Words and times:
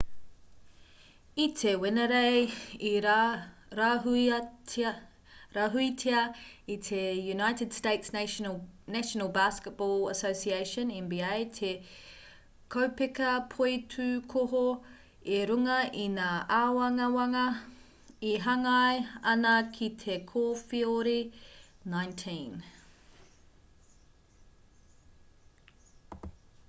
i 1.41 1.43
te 1.57 1.71
wenerei 1.81 2.37
i 2.91 2.93
rāhuitia 5.49 6.21
e 6.75 6.77
te 6.87 7.01
united 7.33 7.75
states' 7.79 8.13
national 8.15 9.29
basketball 9.35 10.01
association 10.15 10.95
nba 10.95 11.29
te 11.59 11.69
kaupeka 12.77 13.35
poitūkohu 13.53 14.63
i 15.37 15.39
runga 15.53 15.77
i 16.07 16.09
ngā 16.17 16.33
āwangawanga 16.63 17.45
e 18.33 18.35
hāngai 18.49 19.07
ana 19.35 19.55
ki 19.79 19.91
te 20.07 20.17
kowheori-19 20.35 22.59